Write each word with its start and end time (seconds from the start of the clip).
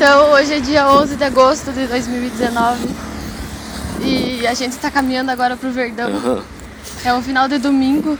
Então, 0.00 0.30
hoje 0.30 0.54
é 0.54 0.60
dia 0.60 0.88
11 0.88 1.16
de 1.16 1.24
agosto 1.24 1.72
de 1.72 1.84
2019 1.88 2.88
e 4.00 4.46
a 4.46 4.54
gente 4.54 4.70
está 4.70 4.92
caminhando 4.92 5.32
agora 5.32 5.56
pro 5.56 5.72
Verdão. 5.72 6.08
Aham. 6.08 6.44
É 7.04 7.12
um 7.12 7.20
final 7.20 7.48
de 7.48 7.58
domingo. 7.58 8.16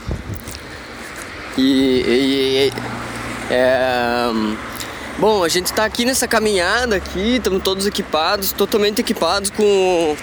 E, 1.57 1.61
e- 1.61 2.67
e- 2.67 2.73
é, 3.49 4.29
bom, 5.19 5.41
a 5.41 5.47
gente 5.47 5.71
tá 5.71 5.85
aqui 5.85 6.03
nessa 6.03 6.27
caminhada 6.27 6.97
aqui, 6.97 7.37
estamos 7.37 7.63
todos 7.63 7.87
equipados, 7.87 8.51
totalmente 8.51 8.99
equipados 8.99 9.49
com 9.49 10.17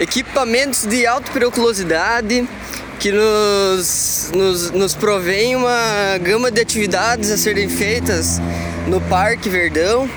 equipamentos 0.00 0.86
de 0.86 1.06
alta 1.06 1.30
periculosidade 1.30 2.48
que 2.98 3.12
nos, 3.12 4.30
nos, 4.34 4.70
nos 4.70 4.94
provém 4.94 5.56
uma 5.56 6.16
gama 6.22 6.50
de 6.50 6.58
atividades 6.58 7.30
a 7.30 7.36
serem 7.36 7.68
feitas 7.68 8.40
no 8.86 8.98
Parque 9.02 9.50
Verdão. 9.50 10.08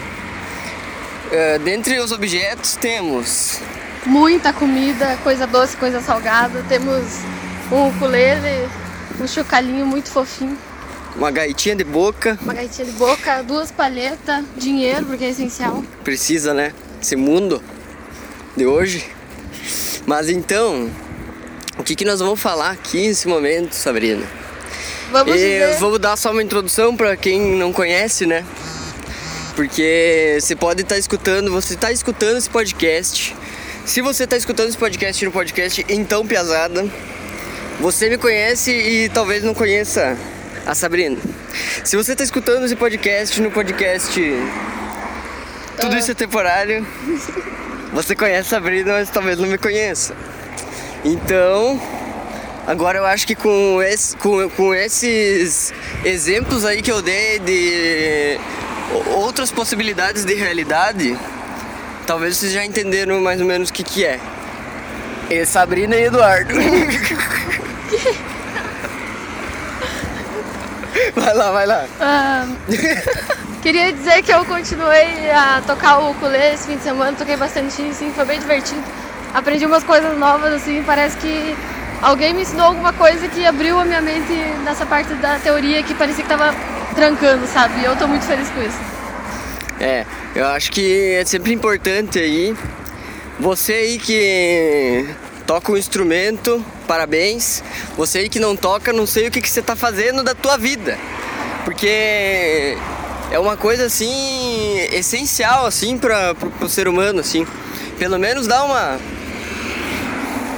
É, 1.31 1.59
dentre 1.59 1.99
os 1.99 2.11
objetos 2.11 2.75
temos 2.75 3.61
Muita 4.05 4.53
comida, 4.53 5.17
coisa 5.23 5.45
doce, 5.45 5.75
coisa 5.75 6.01
salgada. 6.01 6.63
Temos 6.69 7.03
um 7.71 7.89
ukulele, 7.89 8.67
um 9.19 9.27
chocalhinho 9.27 9.85
muito 9.85 10.09
fofinho, 10.09 10.57
uma 11.15 11.29
gaitinha 11.29 11.75
de 11.75 11.83
boca, 11.83 12.37
uma 12.41 12.53
gaitinha 12.53 12.85
de 12.85 12.93
boca, 12.93 13.43
duas 13.43 13.71
palhetas, 13.71 14.43
dinheiro, 14.55 15.05
porque 15.05 15.25
é 15.25 15.29
essencial. 15.29 15.83
precisa, 16.03 16.53
né? 16.53 16.73
Esse 17.01 17.15
mundo 17.15 17.61
de 18.55 18.65
hoje. 18.65 19.05
Mas 20.05 20.29
então, 20.29 20.89
o 21.77 21.83
que, 21.83 21.95
que 21.95 22.05
nós 22.05 22.19
vamos 22.19 22.39
falar 22.39 22.71
aqui 22.71 23.07
nesse 23.07 23.27
momento, 23.27 23.73
Sabrina? 23.73 24.25
Vamos 25.11 25.35
vamos 25.79 25.99
dar 25.99 26.15
só 26.15 26.31
uma 26.31 26.41
introdução 26.41 26.95
para 26.95 27.17
quem 27.17 27.39
não 27.57 27.73
conhece, 27.73 28.25
né? 28.25 28.45
Porque 29.59 30.37
você 30.39 30.55
pode 30.55 30.83
estar 30.83 30.97
escutando, 30.97 31.51
você 31.51 31.73
está 31.73 31.91
escutando 31.91 32.37
esse 32.37 32.49
podcast. 32.49 33.35
Se 33.85 33.99
você 33.99 34.23
está 34.23 34.37
escutando 34.37 34.69
esse 34.69 34.77
podcast 34.77 35.25
no 35.25 35.33
podcast 35.33 35.85
Então 35.89 36.25
Piazada, 36.25 36.89
você 37.77 38.09
me 38.09 38.17
conhece 38.17 38.71
e 38.71 39.09
talvez 39.09 39.43
não 39.43 39.53
conheça 39.53 40.17
a 40.65 40.73
Sabrina. 40.73 41.17
Se 41.83 41.97
você 41.97 42.13
está 42.13 42.23
escutando 42.23 42.63
esse 42.63 42.75
podcast 42.77 43.41
no 43.41 43.51
podcast 43.51 44.17
Tudo 45.81 45.97
Isso 45.97 46.11
é 46.11 46.13
Temporário, 46.13 46.87
você 47.91 48.15
conhece 48.15 48.55
a 48.55 48.59
Sabrina, 48.61 48.93
mas 48.93 49.09
talvez 49.09 49.37
não 49.37 49.49
me 49.49 49.57
conheça. 49.57 50.15
Então, 51.03 51.77
Agora 52.69 52.99
eu 52.99 53.05
acho 53.05 53.25
que 53.25 53.33
com, 53.33 53.81
esse, 53.81 54.15
com, 54.17 54.47
com 54.51 54.75
esses 54.75 55.73
exemplos 56.05 56.63
aí 56.63 56.83
que 56.83 56.91
eu 56.91 57.01
dei 57.01 57.39
de 57.39 58.39
outras 59.15 59.51
possibilidades 59.51 60.25
de 60.25 60.33
realidade, 60.33 61.17
talvez 62.05 62.37
vocês 62.37 62.51
já 62.51 62.65
entenderam 62.65 63.19
mais 63.21 63.39
ou 63.39 63.47
menos 63.47 63.69
o 63.69 63.73
que, 63.73 63.83
que 63.83 64.05
é. 64.05 64.19
É 65.29 65.45
Sabrina 65.45 65.95
e 65.95 66.05
Eduardo. 66.05 66.53
vai 71.15 71.33
lá, 71.35 71.51
vai 71.51 71.67
lá. 71.67 71.85
Ah, 71.99 72.47
queria 73.61 73.93
dizer 73.93 74.23
que 74.23 74.31
eu 74.31 74.43
continuei 74.45 75.29
a 75.29 75.61
tocar 75.65 75.99
o 75.99 76.11
ukulele 76.11 76.55
esse 76.55 76.67
fim 76.67 76.77
de 76.77 76.83
semana, 76.83 77.15
toquei 77.15 77.37
bastante, 77.37 77.73
sim, 77.93 78.11
foi 78.15 78.25
bem 78.25 78.39
divertido. 78.39 78.81
Aprendi 79.33 79.65
umas 79.65 79.83
coisas 79.83 80.17
novas, 80.17 80.53
assim, 80.53 80.81
parece 80.83 81.15
que 81.17 81.55
alguém 82.01 82.33
me 82.33 82.41
ensinou 82.41 82.65
alguma 82.67 82.91
coisa 82.93 83.27
que 83.27 83.45
abriu 83.45 83.79
a 83.79 83.85
minha 83.85 84.01
mente 84.01 84.33
nessa 84.63 84.85
parte 84.85 85.13
da 85.15 85.37
teoria 85.37 85.83
que 85.83 85.93
parecia 85.93 86.23
que 86.23 86.29
tava 86.29 86.55
trancando, 86.95 87.45
sabe? 87.47 87.81
E 87.81 87.85
eu 87.85 87.95
tô 87.95 88.07
muito 88.07 88.25
feliz 88.25 88.49
com 88.49 88.61
isso. 88.61 88.77
É, 89.79 90.05
eu 90.35 90.45
acho 90.47 90.71
que 90.71 91.13
é 91.13 91.25
sempre 91.25 91.53
importante 91.53 92.19
aí. 92.19 92.55
Você 93.39 93.73
aí 93.73 93.97
que 93.99 95.07
toca 95.47 95.71
um 95.71 95.77
instrumento, 95.77 96.63
parabéns. 96.87 97.63
Você 97.95 98.19
aí 98.19 98.29
que 98.29 98.39
não 98.39 98.55
toca, 98.55 98.91
não 98.91 99.07
sei 99.07 99.27
o 99.27 99.31
que, 99.31 99.41
que 99.41 99.49
você 99.49 99.61
tá 99.61 99.75
fazendo 99.75 100.23
da 100.23 100.35
tua 100.35 100.57
vida. 100.57 100.97
Porque 101.63 102.77
é 103.31 103.39
uma 103.39 103.55
coisa 103.55 103.85
assim 103.85 104.77
essencial 104.91 105.65
assim 105.65 105.97
para 105.97 106.35
pro, 106.35 106.49
pro 106.51 106.67
ser 106.69 106.87
humano 106.87 107.19
assim. 107.21 107.47
Pelo 107.97 108.17
menos 108.19 108.47
dá 108.47 108.63
uma 108.63 108.99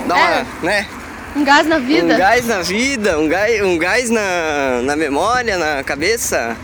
dá 0.08 0.16
uma, 0.16 0.30
É. 0.30 0.46
né? 0.63 0.88
Um 1.36 1.44
gás 1.44 1.66
na 1.68 1.78
vida. 1.80 2.14
Um 2.14 2.18
gás 2.18 2.46
na 2.46 2.62
vida, 2.62 3.18
um 3.19 3.28
gás, 3.28 3.62
um 3.62 3.78
gás 3.78 4.09
na, 4.09 4.81
na 4.84 4.96
memória, 4.96 5.58
na 5.58 5.84
cabeça, 5.84 6.58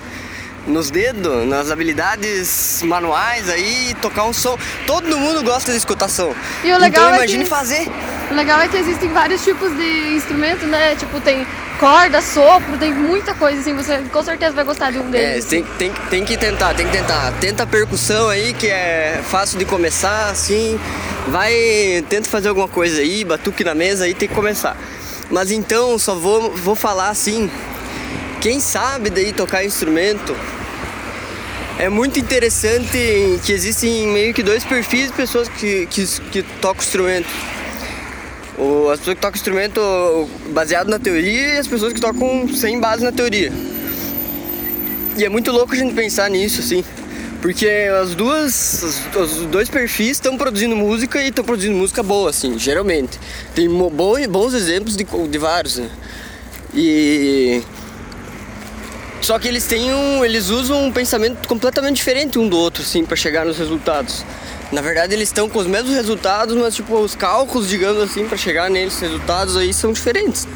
nos 0.68 0.92
dedos, 0.92 1.48
nas 1.48 1.72
habilidades 1.72 2.82
manuais 2.84 3.50
aí, 3.50 3.96
tocar 4.02 4.26
um 4.26 4.34
som. 4.34 4.58
Todo 4.86 5.18
mundo 5.18 5.42
gosta 5.44 5.72
de 5.72 5.78
escutar 5.78 6.10
som. 6.10 6.34
E 6.64 6.72
o 6.74 6.78
legal 6.78 7.04
então 7.06 7.14
é 7.14 7.16
imagine 7.18 7.44
que- 7.46 7.50
fazer. 7.50 7.88
O 8.30 8.34
legal 8.34 8.60
é 8.60 8.68
que 8.68 8.76
existem 8.76 9.10
vários 9.10 9.42
tipos 9.44 9.74
de 9.78 10.16
instrumento, 10.16 10.66
né? 10.66 10.96
Tipo, 10.96 11.22
tem 11.22 11.48
corda, 11.80 12.22
sopro, 12.22 12.78
tem 12.78 12.94
muita 12.94 13.34
coisa, 13.34 13.60
assim, 13.60 13.74
você 13.74 14.00
com 14.12 14.24
certeza 14.24 14.54
vai 14.54 14.64
gostar 14.64 14.92
de 14.92 15.00
um 15.00 15.08
É, 15.08 15.12
deles. 15.12 15.46
tem, 15.46 15.64
tem, 15.78 15.92
tem 16.10 16.26
que 16.26 16.38
tentar, 16.38 16.74
tem 16.74 16.86
que 16.86 16.92
tentar. 16.92 17.32
Tenta 17.40 17.64
a 17.64 17.68
percussão 17.68 18.30
aí, 18.30 18.54
que 18.54 18.68
é 18.68 19.22
fácil 19.30 19.58
de 19.60 19.66
começar, 19.66 20.30
assim. 20.30 20.80
Vai, 21.28 21.54
tenta 22.10 22.30
fazer 22.30 22.50
alguma 22.50 22.68
coisa 22.68 23.02
aí, 23.02 23.24
batuque 23.24 23.64
na 23.64 23.76
mesa 23.76 24.06
aí, 24.06 24.14
tem 24.14 24.28
que 24.28 24.36
começar. 24.36 24.78
Mas 25.30 25.52
então, 25.52 25.98
só 26.00 26.16
vou, 26.16 26.52
vou 26.52 26.76
falar 26.76 27.10
assim. 27.10 27.50
Quem 28.40 28.60
sabe 28.60 29.10
daí 29.10 29.34
tocar 29.34 29.66
instrumento 29.66 30.36
é 31.80 31.90
muito 31.90 32.18
interessante 32.20 33.40
que 33.44 33.52
existem 33.52 34.08
meio 34.08 34.34
que 34.34 34.42
dois 34.42 34.64
perfis 34.64 35.08
de 35.08 35.14
pessoas 35.14 35.48
que, 35.50 35.86
que, 35.88 36.06
que 36.32 36.44
tocam 36.62 36.82
instrumento. 36.84 37.28
O, 38.58 38.90
as 38.90 39.00
pessoas 39.00 39.16
que 39.16 39.22
tocam 39.22 39.36
instrumento 39.38 40.30
baseado 40.50 40.88
na 40.88 40.98
teoria 40.98 41.56
e 41.56 41.58
as 41.58 41.68
pessoas 41.68 41.94
que 41.94 42.02
tocam 42.02 42.48
sem 42.50 42.80
base 42.80 43.04
na 43.04 43.12
teoria. 43.12 43.52
E 45.18 45.24
é 45.24 45.30
muito 45.30 45.52
louco 45.52 45.74
a 45.74 45.76
gente 45.78 45.94
pensar 45.94 46.30
nisso, 46.30 46.62
assim. 46.62 46.84
Porque 47.42 47.68
as 48.02 48.16
duas, 48.16 48.84
as- 49.16 49.16
os 49.16 49.46
dois 49.46 49.70
perfis 49.70 50.12
estão 50.18 50.38
produzindo 50.38 50.76
música 50.76 51.22
e 51.22 51.28
estão 51.30 51.44
produzindo 51.46 51.76
música 51.78 52.02
boa, 52.02 52.32
assim, 52.32 52.58
geralmente. 52.58 53.20
Tem 53.54 53.68
mo- 53.68 53.92
bo- 53.92 54.18
bons 54.28 54.54
exemplos 54.56 54.96
de, 54.98 55.04
de 55.04 55.38
vários, 55.38 55.78
né? 55.78 55.90
E. 56.74 57.62
Só 59.22 59.38
que 59.40 59.48
eles 59.48 59.66
têm 59.66 59.94
um. 59.94 60.26
Eles 60.26 60.50
usam 60.50 60.84
um 60.86 60.92
pensamento 60.92 61.48
completamente 61.48 61.98
diferente 61.98 62.40
um 62.40 62.48
do 62.50 62.58
outro, 62.58 62.82
assim, 62.82 63.06
para 63.06 63.16
chegar 63.16 63.46
nos 63.46 63.58
resultados. 63.58 64.26
Na 64.72 64.82
verdade, 64.82 65.14
eles 65.14 65.30
estão 65.30 65.48
com 65.48 65.60
os 65.60 65.68
mesmos 65.68 65.94
resultados, 65.94 66.56
mas, 66.56 66.76
tipo, 66.76 66.98
os 67.00 67.16
cálculos, 67.16 67.70
digamos 67.70 68.02
assim, 68.04 68.28
para 68.28 68.38
chegar 68.38 68.70
neles 68.70 69.00
resultados 69.00 69.56
aí 69.56 69.74
são 69.74 69.94
diferentes. 69.94 70.48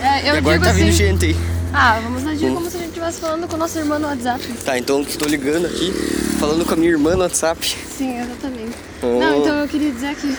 É, 0.00 0.28
eu 0.28 0.34
e 0.34 0.38
agora 0.38 0.58
digo 0.58 0.64
tá 0.64 0.70
assim, 0.72 0.84
vindo 0.84 0.92
gente 0.92 1.24
aí. 1.26 1.36
ah, 1.72 1.98
vamos 2.02 2.26
agir 2.26 2.52
como 2.52 2.70
se 2.70 2.76
a 2.76 2.80
gente 2.80 2.88
estivesse 2.88 3.18
falando 3.18 3.48
com 3.48 3.56
nossa 3.56 3.78
irmã 3.78 3.98
no 3.98 4.08
WhatsApp. 4.08 4.46
Tá, 4.64 4.78
então 4.78 5.00
estou 5.00 5.26
ligando 5.26 5.66
aqui, 5.66 5.90
falando 6.38 6.66
com 6.66 6.74
a 6.74 6.76
minha 6.76 6.90
irmã 6.90 7.14
no 7.14 7.22
WhatsApp. 7.22 7.76
Sim, 7.96 8.20
exatamente. 8.20 8.76
Oh. 9.02 9.18
Não, 9.18 9.40
então 9.40 9.58
eu 9.58 9.68
queria 9.68 9.90
dizer 9.90 10.14
que 10.16 10.36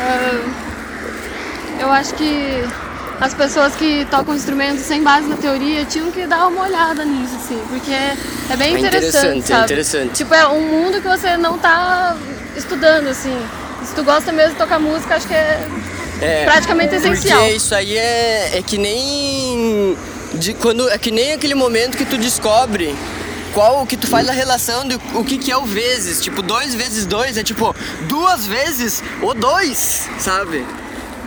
ah, 0.00 0.40
eu 1.80 1.90
acho 1.92 2.14
que 2.14 2.64
as 3.22 3.32
pessoas 3.34 3.72
que 3.76 4.04
tocam 4.10 4.34
instrumentos 4.34 4.82
sem 4.82 5.00
base 5.00 5.28
na 5.28 5.36
teoria 5.36 5.84
tinham 5.84 6.10
que 6.10 6.26
dar 6.26 6.48
uma 6.48 6.62
olhada 6.62 7.04
nisso, 7.04 7.36
assim, 7.36 7.62
porque 7.68 7.92
é 7.92 8.56
bem 8.56 8.74
É 8.74 8.78
interessante, 8.80 9.38
interessante, 9.38 9.38
é 9.44 9.46
sabe? 9.46 9.64
interessante. 9.64 10.12
Tipo, 10.14 10.34
é 10.34 10.48
um 10.48 10.60
mundo 10.60 11.00
que 11.00 11.06
você 11.06 11.36
não 11.36 11.56
tá 11.56 12.16
estudando, 12.56 13.06
assim. 13.06 13.38
Se 13.84 13.94
tu 13.94 14.02
gosta 14.02 14.32
mesmo 14.32 14.52
de 14.54 14.58
tocar 14.58 14.80
música, 14.80 15.14
acho 15.14 15.28
que 15.28 15.34
é 15.34 15.60
É, 16.20 16.44
praticamente 16.44 16.96
essencial. 16.96 17.38
Porque 17.38 17.54
isso 17.54 17.72
aí 17.76 17.96
é, 17.96 18.58
é 18.58 18.62
que 18.62 18.76
nem. 18.76 19.96
De, 20.34 20.54
quando, 20.54 20.88
é 20.90 20.98
que 20.98 21.12
nem 21.12 21.32
aquele 21.32 21.54
momento 21.54 21.96
que 21.96 22.04
tu 22.04 22.18
descobre 22.18 22.92
qual 23.54 23.86
que 23.86 23.96
tu 23.96 24.06
faz 24.08 24.28
a 24.28 24.32
relação 24.32 24.88
de 24.88 24.98
o 25.14 25.22
que, 25.24 25.38
que 25.38 25.52
é 25.52 25.56
o 25.56 25.64
vezes. 25.64 26.20
Tipo, 26.20 26.42
dois 26.42 26.74
vezes 26.74 27.06
dois 27.06 27.36
é 27.36 27.44
tipo 27.44 27.72
duas 28.08 28.46
vezes 28.46 29.00
o 29.22 29.32
dois, 29.32 30.08
sabe? 30.18 30.64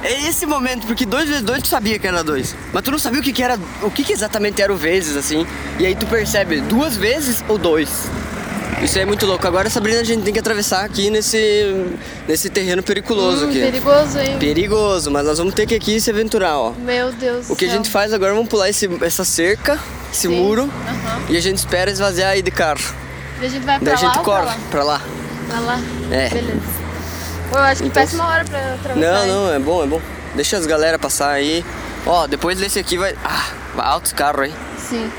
É 0.04 0.28
esse 0.28 0.46
momento, 0.46 0.86
porque 0.86 1.06
dois 1.06 1.28
vezes 1.28 1.44
dois 1.44 1.62
tu 1.64 1.68
sabia 1.68 1.98
que 1.98 2.08
era 2.08 2.24
dois. 2.24 2.56
Mas 2.72 2.84
tu 2.84 2.92
não 2.92 3.00
sabia 3.00 3.20
o 3.20 3.24
que, 3.24 3.34
que 3.34 3.42
era. 3.42 3.58
O 3.82 3.90
que, 3.90 4.04
que 4.04 4.14
exatamente 4.14 4.62
era 4.62 4.72
o 4.72 4.76
vezes, 4.78 5.16
assim. 5.18 5.46
E 5.80 5.86
aí 5.86 5.96
tu 5.96 6.06
percebe 6.06 6.62
duas 6.62 6.96
vezes 6.96 7.44
ou 7.48 7.58
dois. 7.58 7.90
Isso 8.84 9.00
é 9.00 9.06
muito 9.06 9.26
louco. 9.26 9.48
Agora, 9.48 9.70
Sabrina, 9.70 10.02
a 10.02 10.04
gente 10.04 10.22
tem 10.24 10.34
que 10.34 10.40
atravessar 10.40 10.84
aqui 10.84 11.10
nesse, 11.10 11.86
nesse 12.28 12.50
terreno 12.50 12.84
periculoso 12.84 13.46
Hum, 13.46 13.50
aqui. 13.50 13.60
perigoso, 13.62 14.20
hein? 14.20 14.38
Perigoso, 14.38 15.10
mas 15.10 15.26
nós 15.26 15.38
vamos 15.38 15.54
ter 15.54 15.66
que 15.66 15.74
aqui 15.74 16.00
se 16.00 16.12
aventurar, 16.12 16.58
ó. 16.60 16.72
Meu 16.72 17.12
Deus 17.14 17.50
O 17.50 17.56
que 17.56 17.66
do 17.66 17.72
a 17.72 17.74
gente 17.76 17.86
céu. 17.86 17.94
faz 17.94 18.14
agora, 18.14 18.34
vamos 18.34 18.50
pular 18.50 18.70
esse, 18.70 18.88
essa 19.02 19.24
cerca, 19.24 19.80
esse 20.12 20.28
Sim. 20.28 20.36
muro, 20.36 20.64
Aham. 20.64 21.22
e 21.30 21.38
a 21.38 21.42
gente 21.42 21.58
espera 21.58 21.90
esvaziar 21.90 22.32
aí 22.32 22.42
de 22.42 22.52
carro. 22.52 22.82
E 23.42 23.46
a 23.46 23.50
gente 23.50 23.64
vai 23.66 23.80
pra 23.80 23.94
Daí 23.94 24.04
a 24.04 24.08
lá 24.08 24.14
gente 24.14 24.18
ou 24.20 24.24
pra 24.24 24.34
corre 24.34 24.46
lá? 24.46 24.58
pra 24.70 24.84
lá. 24.84 25.02
Pra 25.50 25.60
lá? 25.62 25.80
É. 26.12 26.30
Beleza. 26.30 26.85
Pô, 27.50 27.58
eu 27.58 27.64
acho 27.64 27.82
que 27.82 27.88
Então- 27.88 28.04
péssima 28.04 28.28
hora 28.28 28.44
pra 28.46 28.60
atravessar. 28.76 28.96
Não, 29.12 29.24
hein? 29.24 29.32
não, 29.32 29.54
é 29.54 29.60
bom, 29.60 29.84
é 29.84 29.88
bom. 29.88 30.02
Deixa 30.36 30.58
as 30.58 30.66
galera 30.66 30.98
passar 31.00 31.30
aí. 31.32 31.64
Ó, 32.06 32.28
depois 32.28 32.60
desse 32.60 32.78
aqui 32.80 32.98
vai. 32.98 33.16
Ah, 33.24 33.46
vai 33.76 33.86
altos 33.88 34.12
carros 34.14 34.42
aí. 34.44 34.54
Sim. 34.78 35.10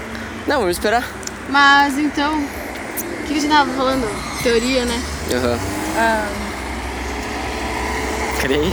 Não, 0.46 0.60
vamos 0.60 0.76
esperar. 0.76 1.04
Mas 1.48 1.96
então, 1.98 2.38
o 2.38 3.22
que, 3.22 3.32
que 3.32 3.38
a 3.38 3.40
gente 3.40 3.48
tava 3.50 3.70
falando? 3.72 4.06
teoria, 4.42 4.84
né? 4.84 5.02
Aham. 5.32 5.58
Ah, 5.98 6.28
Creio. 8.40 8.70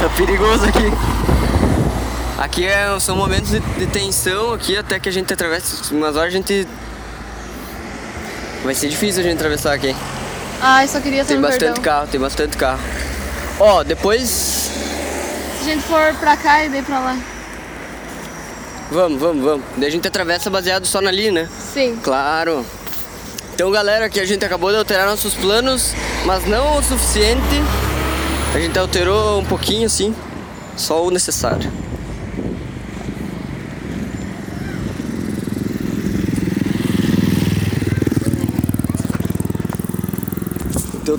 Tá 0.00 0.08
perigoso 0.16 0.64
aqui. 0.64 0.92
Aqui 2.38 2.66
é- 2.66 2.98
são 3.00 3.14
momentos 3.16 3.50
de, 3.50 3.60
de 3.60 3.86
tensão 3.86 4.52
aqui 4.54 4.76
até 4.76 4.98
que 4.98 5.08
a 5.08 5.12
gente 5.12 5.32
atravessa. 5.32 5.94
Umas 5.94 6.16
horas 6.16 6.32
a 6.32 6.36
gente. 6.36 6.66
Vai 8.64 8.74
ser 8.74 8.88
difícil 8.88 9.20
a 9.20 9.24
gente 9.24 9.36
atravessar 9.36 9.72
aqui. 9.74 9.94
Ai, 10.60 10.88
só 10.88 11.00
queria 11.00 11.24
Tem 11.24 11.36
ter 11.36 11.38
um 11.38 11.42
bastante 11.42 11.60
perdão. 11.64 11.82
carro, 11.82 12.06
tem 12.08 12.20
bastante 12.20 12.56
carro. 12.56 12.80
Ó, 13.60 13.82
depois. 13.82 14.28
Se 15.62 15.70
a 15.70 15.74
gente 15.74 15.82
for 15.82 16.14
pra 16.20 16.36
cá 16.36 16.64
e 16.64 16.68
daí 16.68 16.82
pra 16.82 16.98
lá. 17.00 17.16
Vamos, 18.90 19.20
vamos, 19.20 19.44
vamos. 19.44 19.64
Daí 19.76 19.88
a 19.88 19.92
gente 19.92 20.08
atravessa 20.08 20.48
baseado 20.48 20.86
só 20.86 21.00
na 21.00 21.10
ali, 21.10 21.30
né? 21.30 21.48
Sim. 21.74 21.98
Claro. 22.02 22.64
Então, 23.54 23.70
galera, 23.70 24.06
aqui 24.06 24.20
a 24.20 24.24
gente 24.24 24.44
acabou 24.44 24.70
de 24.70 24.76
alterar 24.76 25.06
nossos 25.06 25.34
planos, 25.34 25.92
mas 26.24 26.46
não 26.46 26.78
o 26.78 26.82
suficiente. 26.82 27.42
A 28.54 28.58
gente 28.60 28.78
alterou 28.78 29.40
um 29.40 29.44
pouquinho, 29.44 29.86
assim, 29.86 30.14
só 30.76 31.04
o 31.04 31.10
necessário. 31.10 31.70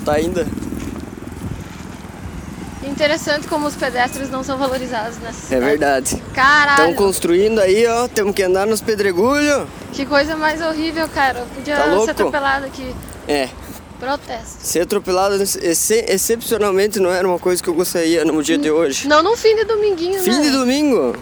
Então 0.00 0.14
tá 0.14 0.18
ainda? 0.18 0.46
Interessante 2.82 3.46
como 3.46 3.66
os 3.66 3.76
pedestres 3.76 4.30
não 4.30 4.42
são 4.42 4.56
valorizados 4.56 5.18
nessa 5.18 5.38
É 5.38 5.58
cidade. 5.58 5.64
verdade. 5.64 6.22
Caralho. 6.34 6.80
Estão 6.80 6.94
construindo 6.94 7.58
aí, 7.60 7.86
ó. 7.86 8.08
Temos 8.08 8.34
que 8.34 8.42
andar 8.42 8.66
nos 8.66 8.80
pedregulhos. 8.80 9.66
Que 9.92 10.06
coisa 10.06 10.34
mais 10.36 10.62
horrível, 10.62 11.06
cara. 11.08 11.40
Eu 11.40 11.46
podia 11.46 11.76
Tá 11.76 11.84
louco? 11.86 12.04
ser 12.06 12.10
atropelado 12.12 12.64
aqui. 12.66 12.94
É, 13.28 13.50
Protesto. 13.98 14.56
ser 14.60 14.80
atropelado 14.80 15.34
exce- 15.42 16.04
excepcionalmente 16.08 16.98
não 16.98 17.10
era 17.10 17.28
uma 17.28 17.38
coisa 17.38 17.62
que 17.62 17.68
eu 17.68 17.74
gostaria 17.74 18.24
no 18.24 18.42
dia 18.42 18.56
de 18.56 18.70
hoje. 18.70 19.06
Não 19.06 19.22
num 19.22 19.36
fim 19.36 19.54
de 19.54 19.64
dominguinho, 19.64 20.20
Fim 20.22 20.30
né? 20.36 20.40
de 20.42 20.50
domingo. 20.50 21.14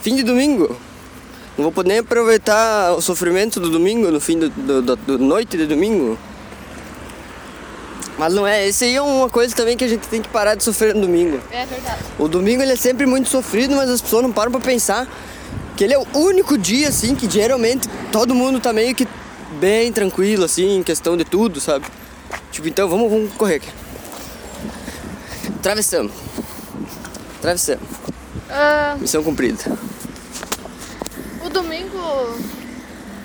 Fim 0.00 0.14
de 0.14 0.22
domingo. 0.22 0.76
Não 1.58 1.64
vou 1.64 1.72
poder 1.72 1.88
nem 1.90 1.98
aproveitar 1.98 2.92
o 2.94 3.00
sofrimento 3.00 3.58
do 3.58 3.68
domingo 3.70 4.10
no 4.10 4.20
fim 4.20 4.38
do 4.38 5.18
noite 5.18 5.56
de 5.56 5.66
domingo. 5.66 6.16
Mas 8.16 8.32
não 8.32 8.46
é, 8.46 8.66
esse 8.66 8.84
aí 8.84 8.94
é 8.94 9.02
uma 9.02 9.28
coisa 9.28 9.54
também 9.56 9.76
que 9.76 9.84
a 9.84 9.88
gente 9.88 10.06
tem 10.06 10.22
que 10.22 10.28
parar 10.28 10.54
de 10.54 10.62
sofrer 10.62 10.94
no 10.94 11.00
domingo. 11.00 11.40
É 11.50 11.66
verdade. 11.66 11.98
O 12.18 12.28
domingo 12.28 12.62
ele 12.62 12.72
é 12.72 12.76
sempre 12.76 13.06
muito 13.06 13.28
sofrido, 13.28 13.74
mas 13.74 13.90
as 13.90 14.00
pessoas 14.00 14.22
não 14.22 14.32
param 14.32 14.52
pra 14.52 14.60
pensar 14.60 15.08
que 15.76 15.82
ele 15.82 15.94
é 15.94 15.98
o 15.98 16.06
único 16.14 16.56
dia 16.56 16.88
assim 16.88 17.16
que 17.16 17.28
geralmente 17.28 17.88
todo 18.12 18.32
mundo 18.34 18.60
tá 18.60 18.72
meio 18.72 18.94
que 18.94 19.08
bem 19.58 19.92
tranquilo 19.92 20.44
assim, 20.44 20.76
em 20.76 20.82
questão 20.82 21.16
de 21.16 21.24
tudo, 21.24 21.60
sabe? 21.60 21.86
Tipo, 22.52 22.68
então 22.68 22.88
vamos, 22.88 23.10
vamos 23.10 23.32
correr 23.34 23.56
aqui. 23.56 23.68
Travessamos. 25.60 26.12
Travessamos. 27.40 27.82
Ah, 28.48 28.96
Missão 29.00 29.24
cumprida. 29.24 29.58
o 31.44 31.48
domingo 31.48 31.98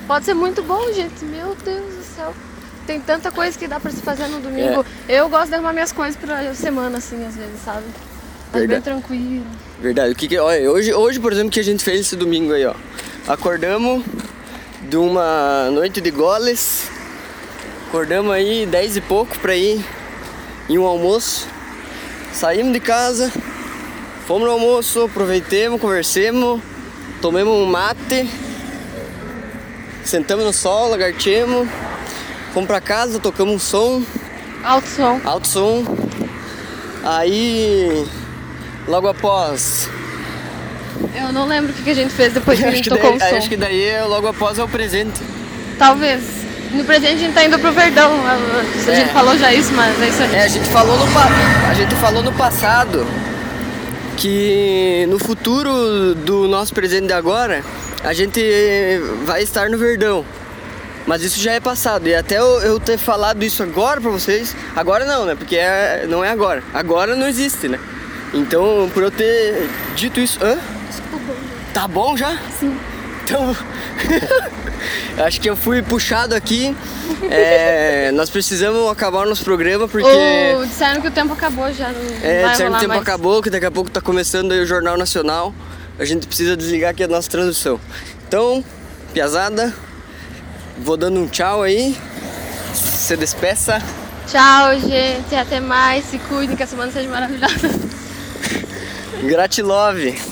pode 0.08 0.24
ser 0.24 0.34
muito 0.34 0.62
bom, 0.62 0.92
gente. 0.92 1.24
Meu 1.24 1.54
Deus 1.54 1.94
do 1.94 2.02
céu. 2.16 2.34
Tem 2.90 2.98
tanta 2.98 3.30
coisa 3.30 3.56
que 3.56 3.68
dá 3.68 3.78
pra 3.78 3.92
se 3.92 4.02
fazer 4.02 4.26
no 4.26 4.40
domingo. 4.40 4.84
É. 5.06 5.20
Eu 5.20 5.28
gosto 5.28 5.46
de 5.50 5.54
arrumar 5.54 5.72
minhas 5.72 5.92
coisas 5.92 6.16
pra 6.16 6.52
semana, 6.56 6.98
assim, 6.98 7.24
às 7.24 7.36
vezes, 7.36 7.60
sabe? 7.64 7.84
Mas 8.52 8.62
bem 8.62 8.66
Verdade. 8.66 8.82
tranquilo. 8.82 9.46
Verdade. 9.80 10.12
O 10.12 10.16
que 10.16 10.26
que, 10.26 10.36
olha, 10.36 10.68
hoje, 10.68 10.92
hoje, 10.92 11.20
por 11.20 11.32
exemplo, 11.32 11.52
que 11.52 11.60
a 11.60 11.62
gente 11.62 11.84
fez 11.84 12.00
esse 12.00 12.16
domingo 12.16 12.52
aí, 12.52 12.66
ó. 12.66 12.74
Acordamos 13.28 14.04
de 14.88 14.96
uma 14.96 15.70
noite 15.70 16.00
de 16.00 16.10
goles. 16.10 16.88
Acordamos 17.86 18.32
aí 18.32 18.66
10 18.66 18.96
e 18.96 19.00
pouco 19.02 19.38
pra 19.38 19.54
ir 19.54 19.86
em 20.68 20.76
um 20.76 20.84
almoço. 20.84 21.46
Saímos 22.32 22.72
de 22.72 22.80
casa, 22.80 23.30
fomos 24.26 24.48
no 24.48 24.50
almoço, 24.50 25.04
aproveitemos, 25.04 25.80
conversemos, 25.80 26.60
tomamos 27.22 27.54
um 27.54 27.66
mate, 27.66 28.28
sentamos 30.04 30.44
no 30.44 30.52
sol, 30.52 30.88
lagartemos, 30.90 31.68
fomos 32.52 32.66
pra 32.66 32.80
casa, 32.80 33.18
tocamos 33.18 33.54
um 33.54 33.58
som, 33.58 34.02
Alto 34.64 34.88
som. 34.88 35.20
alto 35.24 35.46
som. 35.46 35.84
Aí, 37.02 38.06
logo 38.86 39.08
após 39.08 39.88
Eu 41.14 41.32
não 41.32 41.46
lembro 41.46 41.72
o 41.72 41.74
que 41.74 41.90
a 41.90 41.94
gente 41.94 42.12
fez 42.12 42.32
depois 42.34 42.58
que 42.58 42.64
a 42.66 42.70
gente 42.72 42.88
tocou 42.88 43.16
daí, 43.16 43.28
o 43.28 43.30
som. 43.30 43.36
acho 43.36 43.48
que 43.48 43.56
daí 43.56 43.82
é 43.84 44.02
logo 44.04 44.26
após 44.26 44.58
é 44.58 44.62
o 44.64 44.68
presente. 44.68 45.20
Talvez. 45.78 46.22
No 46.72 46.84
presente 46.84 47.14
a 47.14 47.18
gente 47.18 47.34
tá 47.34 47.44
indo 47.44 47.58
pro 47.58 47.72
Verdão. 47.72 48.12
A 48.26 48.90
É. 48.90 48.94
gente 48.96 49.12
falou 49.12 49.36
já 49.38 49.52
isso, 49.52 49.72
mas 49.72 50.00
é 50.00 50.08
isso 50.08 50.22
aí. 50.22 50.34
É, 50.36 50.42
a 50.44 50.48
gente 50.48 50.68
falou 50.68 50.96
no, 50.96 51.04
a 51.68 51.74
gente 51.74 51.94
falou 51.96 52.22
no 52.22 52.32
passado 52.32 53.06
que 54.16 55.06
no 55.08 55.18
futuro 55.18 56.14
do 56.14 56.46
nosso 56.46 56.72
presente 56.74 57.06
de 57.06 57.12
agora, 57.12 57.64
a 58.04 58.12
gente 58.12 58.40
vai 59.24 59.42
estar 59.42 59.70
no 59.70 59.78
Verdão. 59.78 60.24
Mas 61.10 61.24
isso 61.24 61.40
já 61.40 61.50
é 61.54 61.58
passado. 61.58 62.06
E 62.06 62.14
até 62.14 62.38
eu, 62.38 62.60
eu 62.60 62.78
ter 62.78 62.96
falado 62.96 63.42
isso 63.42 63.64
agora 63.64 64.00
pra 64.00 64.12
vocês. 64.12 64.54
Agora 64.76 65.04
não, 65.04 65.26
né? 65.26 65.34
Porque 65.34 65.56
é- 65.56 66.06
não 66.08 66.24
é 66.24 66.30
agora. 66.30 66.62
Agora 66.72 67.16
não 67.16 67.26
existe, 67.26 67.66
né? 67.66 67.80
Então, 68.32 68.88
por 68.94 69.02
eu 69.02 69.10
ter 69.10 69.68
dito 69.96 70.20
isso. 70.20 70.38
Hã? 70.40 70.56
Tá 71.74 71.88
bom 71.88 72.16
já? 72.16 72.38
Sim. 72.60 72.78
Então, 73.24 73.56
acho 75.26 75.40
que 75.40 75.50
eu 75.50 75.56
fui 75.56 75.82
puxado 75.82 76.32
aqui. 76.32 76.76
É, 77.28 78.12
nós 78.12 78.30
precisamos 78.30 78.88
acabar 78.88 79.26
o 79.26 79.28
nosso 79.28 79.42
programa 79.42 79.88
porque 79.88 80.06
Ou 80.06 80.64
disseram 80.64 81.00
que 81.00 81.08
o 81.08 81.10
tempo 81.10 81.32
acabou 81.32 81.72
já. 81.72 81.88
Não 81.88 82.00
é, 82.22 82.50
de 82.50 82.56
certo 82.56 82.62
rolar 82.68 82.78
tempo 82.78 82.88
mais. 82.90 83.02
acabou, 83.02 83.42
que 83.42 83.50
daqui 83.50 83.66
a 83.66 83.70
pouco 83.72 83.90
tá 83.90 84.00
começando 84.00 84.52
aí 84.52 84.60
o 84.60 84.66
Jornal 84.66 84.96
Nacional. 84.96 85.52
A 85.98 86.04
gente 86.04 86.28
precisa 86.28 86.56
desligar 86.56 86.92
aqui 86.92 87.02
a 87.02 87.08
nossa 87.08 87.28
transmissão. 87.28 87.80
Então, 88.28 88.64
piazada, 89.12 89.74
vou 90.82 90.96
dando 90.96 91.20
um 91.20 91.26
tchau 91.26 91.62
aí. 91.62 91.96
Se 92.74 93.16
despeça. 93.16 93.82
Tchau, 94.26 94.78
gente. 94.80 95.34
Até 95.34 95.60
mais. 95.60 96.04
Se 96.04 96.18
cuidem, 96.18 96.56
que 96.56 96.62
a 96.62 96.66
semana 96.66 96.90
seja 96.90 97.08
maravilhosa. 97.08 97.68
Gratilove. 99.24 100.29